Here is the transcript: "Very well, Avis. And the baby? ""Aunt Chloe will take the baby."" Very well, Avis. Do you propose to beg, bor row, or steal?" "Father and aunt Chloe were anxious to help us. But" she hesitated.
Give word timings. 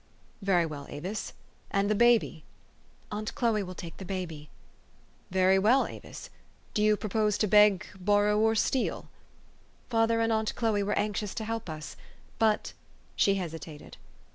"Very 0.51 0.65
well, 0.65 0.87
Avis. 0.89 1.33
And 1.69 1.87
the 1.87 1.93
baby? 1.93 2.43
""Aunt 3.11 3.35
Chloe 3.35 3.61
will 3.61 3.75
take 3.75 3.97
the 3.97 4.03
baby."" 4.03 4.49
Very 5.39 5.59
well, 5.59 5.85
Avis. 5.85 6.31
Do 6.73 6.81
you 6.81 6.97
propose 6.97 7.37
to 7.37 7.45
beg, 7.47 7.85
bor 7.99 8.23
row, 8.25 8.39
or 8.39 8.55
steal?" 8.55 9.09
"Father 9.91 10.19
and 10.19 10.33
aunt 10.33 10.55
Chloe 10.55 10.81
were 10.81 10.97
anxious 10.97 11.35
to 11.35 11.45
help 11.45 11.69
us. 11.69 11.95
But" 12.39 12.73
she 13.15 13.35
hesitated. 13.35 13.97